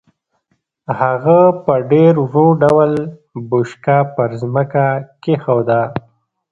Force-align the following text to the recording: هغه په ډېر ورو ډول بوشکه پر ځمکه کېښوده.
هغه 0.99 1.39
په 1.63 1.73
ډېر 1.91 2.13
ورو 2.27 2.45
ډول 2.63 2.91
بوشکه 3.49 3.97
پر 4.15 4.29
ځمکه 4.41 4.85
کېښوده. 5.23 5.81